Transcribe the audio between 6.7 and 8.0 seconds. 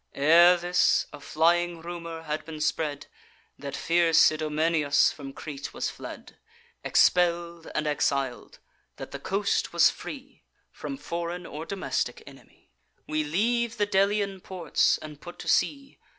Expell'd and